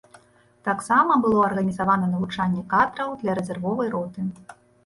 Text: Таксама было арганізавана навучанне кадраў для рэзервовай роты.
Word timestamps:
Таксама 0.67 1.17
было 1.25 1.43
арганізавана 1.49 2.09
навучанне 2.13 2.63
кадраў 2.75 3.15
для 3.21 3.31
рэзервовай 3.41 3.87
роты. 3.99 4.19